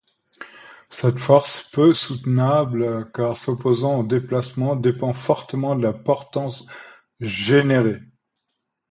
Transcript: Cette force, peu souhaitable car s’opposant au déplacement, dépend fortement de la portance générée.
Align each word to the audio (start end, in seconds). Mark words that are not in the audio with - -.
Cette 0.89 1.19
force, 1.19 1.69
peu 1.71 1.93
souhaitable 1.93 3.11
car 3.13 3.37
s’opposant 3.37 3.99
au 3.99 4.03
déplacement, 4.03 4.75
dépend 4.75 5.13
fortement 5.13 5.75
de 5.75 5.83
la 5.83 5.93
portance 5.93 6.65
générée. 7.19 7.99